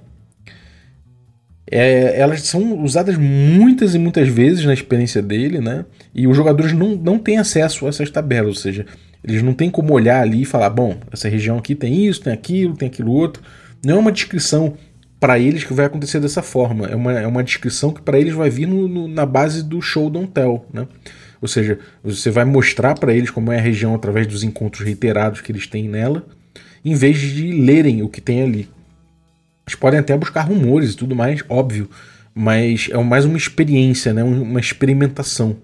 [1.70, 5.84] É, elas são usadas muitas e muitas vezes na experiência dele, né?
[6.14, 8.86] E os jogadores não, não têm acesso a essas tabelas, ou seja,
[9.22, 12.32] eles não têm como olhar ali e falar: bom, essa região aqui tem isso, tem
[12.32, 13.42] aquilo, tem aquilo outro.
[13.84, 14.74] Não é uma descrição
[15.20, 18.34] para eles que vai acontecer dessa forma, é uma, é uma descrição que para eles
[18.34, 20.86] vai vir no, no, na base do show don't tell, né?
[21.40, 25.40] Ou seja, você vai mostrar para eles como é a região através dos encontros reiterados
[25.40, 26.26] que eles têm nela,
[26.84, 28.68] em vez de lerem o que tem ali.
[29.66, 31.88] Eles podem até buscar rumores e tudo mais, óbvio,
[32.34, 34.22] mas é mais uma experiência, né?
[34.22, 35.56] uma experimentação.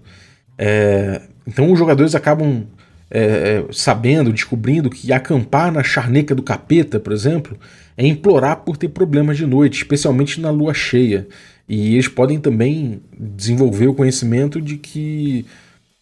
[0.57, 1.21] É...
[1.47, 2.65] Então os jogadores acabam
[3.09, 7.57] é, é, sabendo, descobrindo que acampar na charneca do capeta, por exemplo,
[7.95, 11.27] é implorar por ter problemas de noite, especialmente na lua cheia.
[11.67, 15.45] E eles podem também desenvolver o conhecimento de que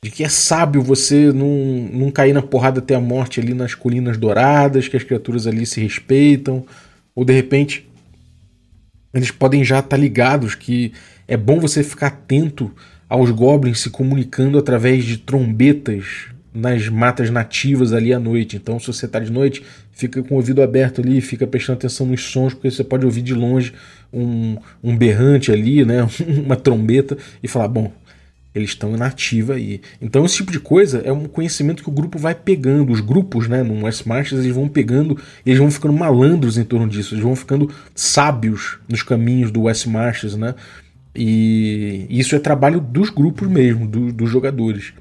[0.03, 1.47] de que é sábio você não,
[1.93, 5.65] não cair na porrada até a morte ali nas colinas douradas, que as criaturas ali
[5.65, 6.65] se respeitam,
[7.15, 7.89] ou de repente
[9.13, 10.91] eles podem já estar tá ligados que
[11.25, 12.69] é bom você ficar atento
[13.07, 18.57] aos goblins se comunicando através de trombetas nas matas nativas ali à noite.
[18.57, 19.63] Então, se você está de noite,
[19.93, 23.21] fica com o ouvido aberto ali, fica prestando atenção nos sons, porque você pode ouvir
[23.21, 23.73] de longe
[24.11, 26.05] um, um berrante ali, né,
[26.45, 27.91] uma trombeta, e falar: bom,
[28.53, 29.81] eles estão inativa aí.
[30.01, 33.47] Então esse tipo de coisa é um conhecimento que o grupo vai pegando, os grupos,
[33.47, 37.23] né, no West Marches, eles vão pegando, eles vão ficando malandros em torno disso, eles
[37.23, 40.55] vão ficando sábios nos caminhos do West Marches, né?
[41.15, 44.93] E isso é trabalho dos grupos mesmo, do, dos jogadores.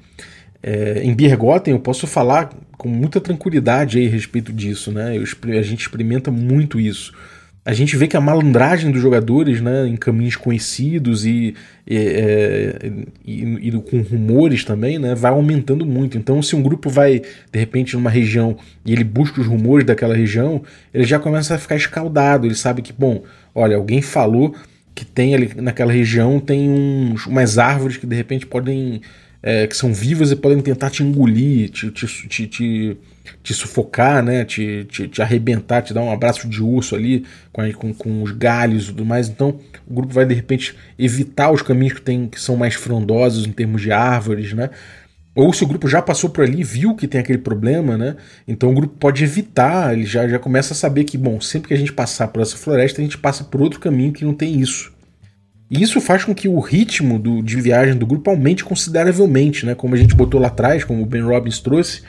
[0.61, 5.17] É, em Birgotten eu posso falar com muita tranquilidade aí a respeito disso, né?
[5.17, 5.23] Eu,
[5.57, 7.13] a gente experimenta muito isso
[7.65, 11.55] a gente vê que a malandragem dos jogadores né, em caminhos conhecidos e,
[11.87, 12.91] e, é,
[13.25, 16.17] e, e, com rumores também né, vai aumentando muito.
[16.17, 20.13] Então, se um grupo vai de repente numa região e ele busca os rumores daquela
[20.13, 20.61] região,
[20.93, 22.45] ele já começa a ficar escaldado.
[22.45, 23.23] Ele sabe que, bom,
[23.55, 24.53] olha, alguém falou
[24.93, 29.01] que tem ali naquela região tem uns, umas árvores que de repente podem
[29.43, 32.97] é, que são vivas e podem tentar te engolir, te, te, te, te,
[33.43, 34.45] te sufocar, né?
[34.45, 38.31] Te, te, te, arrebentar, te dar um abraço de urso ali com, com, com os
[38.31, 39.27] galhos e tudo mais.
[39.27, 43.45] Então o grupo vai de repente evitar os caminhos que, tem, que são mais frondosos
[43.45, 44.69] em termos de árvores, né?
[45.35, 48.15] Ou se o grupo já passou por ali viu que tem aquele problema, né?
[48.47, 51.73] Então o grupo pode evitar, ele já, já começa a saber que, bom, sempre que
[51.73, 54.59] a gente passar por essa floresta, a gente passa por outro caminho que não tem
[54.61, 54.92] isso.
[55.73, 59.73] E isso faz com que o ritmo do, de viagem do grupo aumente consideravelmente, né?
[59.73, 62.03] Como a gente botou lá atrás, como o Ben Robbins trouxe,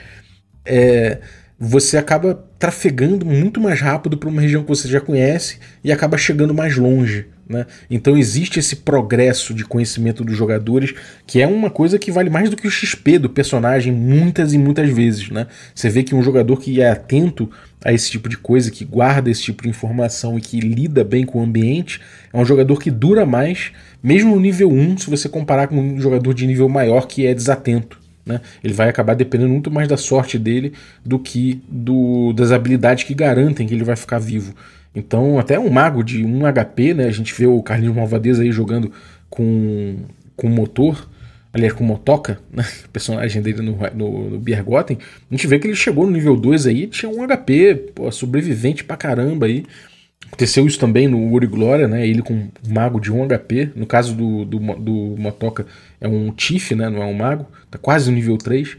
[0.63, 1.17] é,
[1.57, 6.15] você acaba trafegando muito mais rápido para uma região que você já conhece e acaba
[6.15, 7.25] chegando mais longe.
[7.47, 7.65] Né?
[7.89, 10.93] Então existe esse progresso de conhecimento dos jogadores,
[11.27, 14.57] que é uma coisa que vale mais do que o XP do personagem muitas e
[14.57, 15.29] muitas vezes.
[15.29, 15.45] Né?
[15.73, 17.49] Você vê que um jogador que é atento
[17.83, 21.23] a esse tipo de coisa, que guarda esse tipo de informação e que lida bem
[21.23, 22.01] com o ambiente,
[22.33, 26.01] é um jogador que dura mais, mesmo no nível 1, se você comparar com um
[26.01, 27.99] jogador de nível maior que é desatento.
[28.25, 28.41] Né?
[28.63, 30.73] Ele vai acabar dependendo muito mais da sorte dele
[31.05, 34.55] do que do, das habilidades que garantem que ele vai ficar vivo.
[34.95, 37.05] Então, até um mago de 1 HP, né?
[37.05, 38.91] A gente vê o Carlinhos Malvadeza aí jogando
[39.29, 39.97] com,
[40.35, 41.09] com motor,
[41.53, 42.65] aliás, com motoca, né?
[42.85, 44.77] O personagem dele no, no, no.
[44.77, 44.85] A
[45.31, 48.95] gente vê que ele chegou no nível 2 aí, tinha um HP, pô, sobrevivente pra
[48.95, 49.65] caramba aí.
[50.27, 52.07] Aconteceu isso também no Uri Glória, né?
[52.07, 53.71] Ele com um mago de 1 HP.
[53.75, 55.65] No caso do, do, do Motoca,
[56.01, 56.89] é um Tiff, né?
[56.89, 57.45] Não é um mago.
[57.69, 58.75] Tá quase no nível 3.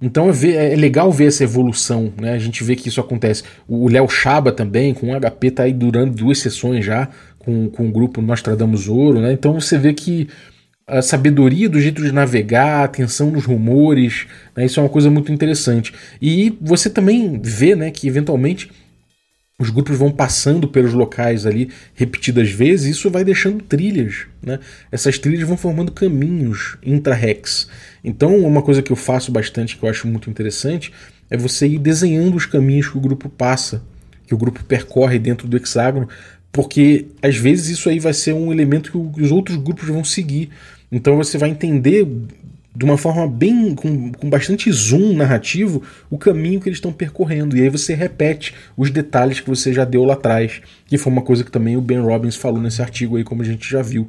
[0.00, 2.32] Então é, legal ver essa evolução, né?
[2.32, 3.42] A gente vê que isso acontece.
[3.66, 7.88] O Léo Chaba também, com um HP, tá aí durando duas sessões já, com, com
[7.88, 9.32] o grupo Nós Tradamos Ouro, né?
[9.32, 10.28] Então você vê que
[10.86, 14.64] a sabedoria do jeito de navegar, a atenção nos rumores, né?
[14.64, 15.92] isso é uma coisa muito interessante.
[16.22, 18.70] E você também vê né, que eventualmente
[19.58, 24.58] os grupos vão passando pelos locais ali repetidas vezes, e isso vai deixando trilhas, né?
[24.92, 27.66] Essas trilhas vão formando caminhos intra-rex.
[28.06, 30.92] Então, uma coisa que eu faço bastante, que eu acho muito interessante,
[31.28, 33.82] é você ir desenhando os caminhos que o grupo passa,
[34.28, 36.08] que o grupo percorre dentro do hexágono,
[36.52, 40.50] porque às vezes isso aí vai ser um elemento que os outros grupos vão seguir.
[40.90, 42.06] Então você vai entender
[42.76, 47.56] de uma forma bem com, com bastante zoom narrativo o caminho que eles estão percorrendo.
[47.56, 50.60] E aí você repete os detalhes que você já deu lá atrás.
[50.86, 53.44] Que foi uma coisa que também o Ben Robbins falou nesse artigo aí como a
[53.44, 54.08] gente já viu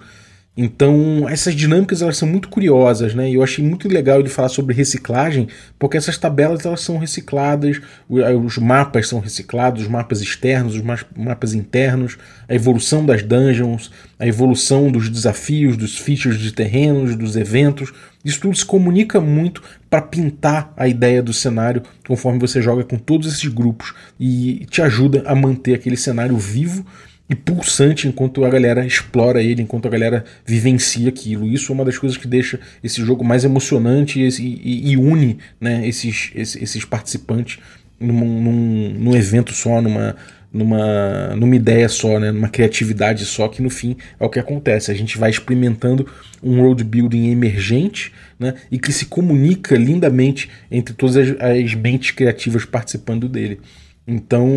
[0.60, 3.30] então, essas dinâmicas elas são muito curiosas, né?
[3.30, 7.80] E eu achei muito legal ele falar sobre reciclagem, porque essas tabelas elas são recicladas,
[8.10, 10.82] os mapas são reciclados, os mapas externos, os
[11.16, 12.18] mapas internos,
[12.50, 17.94] a evolução das dungeons, a evolução dos desafios, dos features de terrenos, dos eventos.
[18.26, 22.98] Isso tudo se comunica muito para pintar a ideia do cenário conforme você joga com
[22.98, 26.84] todos esses grupos e te ajuda a manter aquele cenário vivo
[27.30, 31.48] e pulsante enquanto a galera explora ele, enquanto a galera vivencia aquilo.
[31.48, 35.38] Isso é uma das coisas que deixa esse jogo mais emocionante e, e, e une
[35.60, 37.60] né, esses, esses, esses participantes
[38.00, 40.16] num, num, num, evento só, numa,
[40.54, 44.90] numa, numa ideia só, né, numa criatividade só, que no fim é o que acontece.
[44.90, 46.08] A gente vai experimentando
[46.42, 52.12] um world building emergente né, e que se comunica lindamente entre todas as, as mentes
[52.12, 53.60] criativas participando dele.
[54.08, 54.48] Então,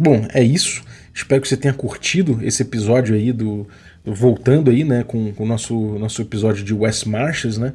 [0.00, 0.84] bom, é isso.
[1.14, 3.66] Espero que você tenha curtido esse episódio aí do,
[4.04, 7.72] do voltando aí, né, com, com, o nosso nosso episódio de West Marches, né?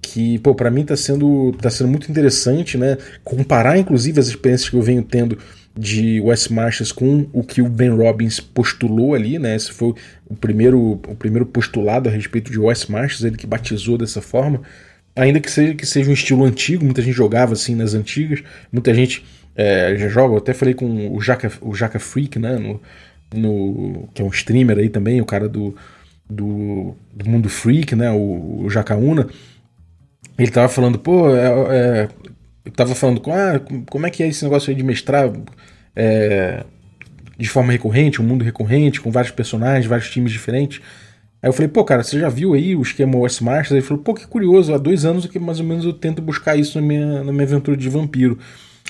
[0.00, 2.98] Que, pô, para mim tá sendo tá sendo muito interessante, né?
[3.22, 5.38] Comparar inclusive as experiências que eu venho tendo
[5.76, 9.56] de West Marches com o que o Ben Robbins postulou ali, né?
[9.56, 9.94] Esse foi
[10.26, 14.60] o primeiro o primeiro postulado a respeito de West Marches, ele que batizou dessa forma.
[15.16, 18.92] Ainda que seja que seja um estilo antigo, muita gente jogava assim nas antigas, muita
[18.92, 19.24] gente
[19.56, 22.56] é, já joga, eu até falei com o Jaca, o Jaca Freak, né?
[22.56, 22.80] No,
[23.32, 25.74] no, que é um streamer aí também, o cara do,
[26.28, 28.10] do, do Mundo Freak, né?
[28.10, 29.28] O, o Jacaúna.
[30.36, 32.08] Ele tava falando, pô, é, é,
[32.64, 35.30] eu tava falando ah, como é que é esse negócio aí de mestrar
[35.94, 36.64] é,
[37.38, 40.80] de forma recorrente, um mundo recorrente, com vários personagens, vários times diferentes.
[41.40, 43.72] Aí eu falei, pô, cara, você já viu aí o esquema West Marches?
[43.72, 46.56] Ele falou, pô, que curioso, há dois anos que mais ou menos eu tento buscar
[46.56, 48.38] isso na minha, na minha aventura de vampiro.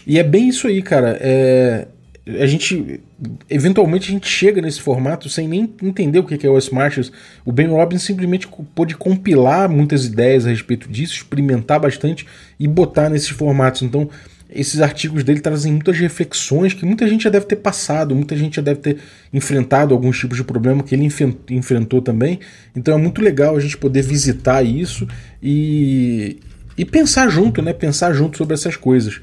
[0.07, 1.19] E é bem isso aí, cara.
[1.21, 1.87] É,
[2.27, 3.00] a gente
[3.48, 7.13] eventualmente a gente chega nesse formato sem nem entender o que é o Marches.
[7.44, 12.27] O Ben Robbins simplesmente pôde compilar muitas ideias a respeito disso, experimentar bastante
[12.59, 13.83] e botar nesses formatos.
[13.83, 14.09] Então,
[14.50, 18.57] esses artigos dele trazem muitas reflexões que muita gente já deve ter passado, muita gente
[18.57, 18.98] já deve ter
[19.33, 21.09] enfrentado alguns tipos de problema que ele
[21.50, 22.38] enfrentou também.
[22.75, 25.09] Então é muito legal a gente poder visitar isso
[25.42, 26.38] e,
[26.79, 27.73] e pensar junto, né?
[27.73, 29.21] Pensar junto sobre essas coisas.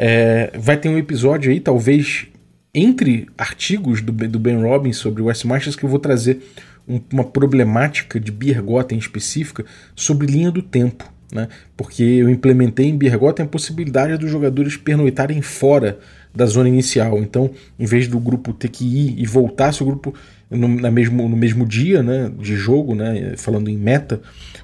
[0.00, 2.28] É, vai ter um episódio aí, talvez
[2.72, 6.40] entre artigos do, do Ben Robbins sobre West Marches, que eu vou trazer
[6.86, 9.64] um, uma problemática de Birgotten específica
[9.96, 11.12] sobre linha do tempo.
[11.32, 11.48] né?
[11.76, 15.98] Porque eu implementei em Birgotten a possibilidade dos jogadores pernoitarem fora
[16.32, 17.18] da zona inicial.
[17.18, 20.14] Então, em vez do grupo ter que ir e voltar, se o grupo
[20.50, 24.20] no, na mesmo, no mesmo dia né, de jogo, né, falando em meta,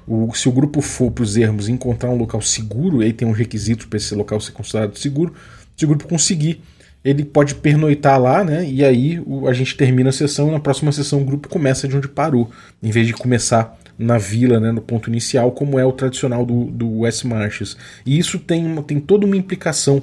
[0.07, 3.37] o, se o grupo for para os ermos encontrar um local seguro, aí tem uns
[3.37, 5.33] requisitos para esse local ser considerado seguro,
[5.75, 6.61] se o grupo conseguir,
[7.03, 8.67] ele pode pernoitar lá, né?
[8.67, 11.87] E aí o, a gente termina a sessão e na próxima sessão o grupo começa
[11.87, 12.49] de onde parou,
[12.81, 16.65] em vez de começar na vila, né, no ponto inicial, como é o tradicional do,
[16.65, 17.77] do West Marches.
[18.05, 20.01] E isso tem, tem toda uma implicação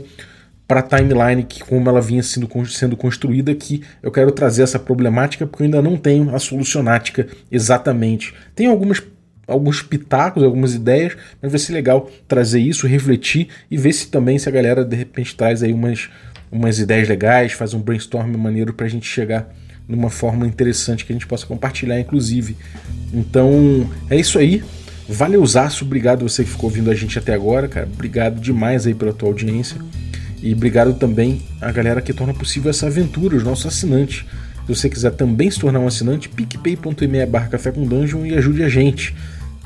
[0.73, 4.79] para a timeline, que como ela vinha sendo, sendo construída, que eu quero trazer essa
[4.79, 8.33] problemática porque eu ainda não tenho a solucionática exatamente.
[8.55, 9.03] Tem algumas
[9.47, 14.39] alguns pitacos, algumas ideias, mas vai ser legal trazer isso, refletir e ver se também
[14.39, 16.09] se a galera de repente traz aí umas,
[16.51, 19.53] umas ideias legais, faz um brainstorm maneiro para a gente chegar
[19.87, 22.57] numa forma interessante que a gente possa compartilhar, inclusive.
[23.13, 24.65] Então é isso aí.
[25.07, 25.85] Valeu, Zaço.
[25.85, 27.87] Obrigado você que ficou ouvindo a gente até agora, cara.
[27.93, 29.77] Obrigado demais aí pela tua audiência.
[30.43, 34.25] E obrigado também à galera que torna possível essa aventura, os nossos assinantes.
[34.67, 38.65] Se você quiser também se tornar um assinante, picpay.me barra café com dungeon e ajude
[38.65, 39.15] a gente.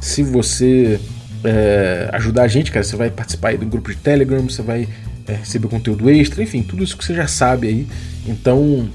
[0.00, 1.00] Se você
[1.42, 4.86] é, ajudar a gente, cara, você vai participar do grupo de Telegram, você vai
[5.26, 7.86] é, receber conteúdo extra, enfim, tudo isso que você já sabe aí.
[8.26, 8.88] Então,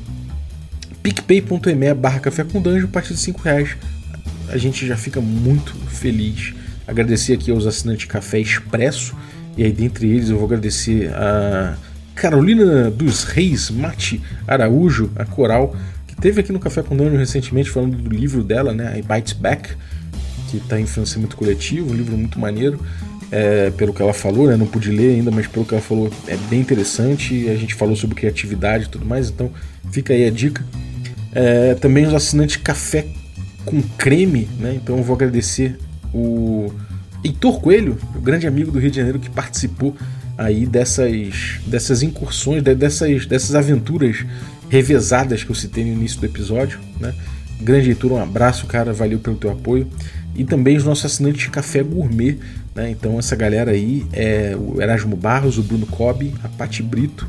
[1.02, 3.76] picpay.me barra café com dungeon, a partir de 5 reais.
[4.50, 6.54] A gente já fica muito feliz.
[6.88, 9.16] Agradecer aqui aos assinantes Café Expresso
[9.58, 11.76] e aí, dentre eles, eu vou agradecer a
[12.16, 15.76] Carolina dos Reis Mate Araújo, a Coral,
[16.08, 19.34] que teve aqui no Café com Dano recentemente falando do livro dela, né, I Bites
[19.34, 19.70] Back,
[20.50, 22.80] que está em financiamento coletivo, um livro muito maneiro.
[23.34, 26.12] É, pelo que ela falou, né, não pude ler ainda, mas pelo que ela falou
[26.28, 27.50] é bem interessante.
[27.50, 29.50] A gente falou sobre criatividade e tudo mais, então
[29.90, 30.64] fica aí a dica.
[31.34, 33.08] É, também os assinantes Café
[33.64, 35.78] com Creme, né, então eu vou agradecer
[36.14, 36.74] o
[37.24, 39.96] Heitor Coelho, grande amigo do Rio de Janeiro que participou
[40.38, 44.26] aí dessas, dessas incursões, dessas, dessas aventuras
[44.70, 46.80] revezadas que eu citei no início do episódio.
[47.00, 47.14] Né?
[47.60, 49.88] Grande Heitor, um abraço, cara, valeu pelo teu apoio.
[50.36, 52.40] E também os nossos assinantes de Café Gourmet.
[52.74, 52.90] Né?
[52.90, 57.28] Então essa galera aí é o Erasmo Barros, o Bruno Cobb, a Pati Brito,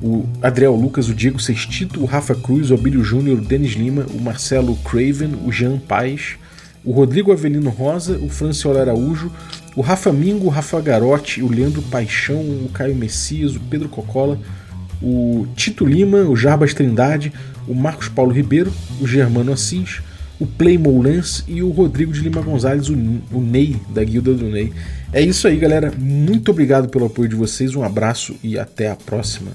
[0.00, 4.06] o Adriel Lucas, o Diego Sextito, o Rafa Cruz, o Abílio Júnior, o Denis Lima,
[4.14, 6.36] o Marcelo Craven, o Jean Paz,
[6.86, 9.30] o Rodrigo Avelino Rosa, o Franciola Araújo,
[9.74, 14.38] o Rafa Mingo, o Rafa Garotti, o Leandro Paixão, o Caio Messias, o Pedro Cocola,
[15.02, 17.32] o Tito Lima, o Jarbas Trindade,
[17.66, 20.00] o Marcos Paulo Ribeiro, o Germano Assis,
[20.38, 24.46] o Playmo Lance e o Rodrigo de Lima Gonzalez, o, o Ney, da Guilda do
[24.46, 24.72] Ney.
[25.12, 25.92] É isso aí, galera.
[25.98, 29.50] Muito obrigado pelo apoio de vocês, um abraço e até a próxima.